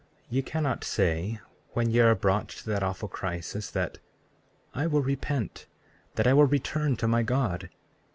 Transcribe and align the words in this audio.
34:34 0.31 0.31
Ye 0.31 0.41
cannot 0.41 0.83
say, 0.83 1.39
when 1.73 1.91
ye 1.91 1.99
are 1.99 2.15
brought 2.15 2.49
to 2.49 2.65
that 2.67 2.81
awful 2.81 3.07
crisis, 3.07 3.69
that 3.69 3.99
I 4.73 4.87
will 4.87 5.03
repent, 5.03 5.67
that 6.15 6.25
I 6.25 6.33
will 6.33 6.45
return 6.47 6.95
to 6.95 7.07
my 7.07 7.21
God. 7.21 7.69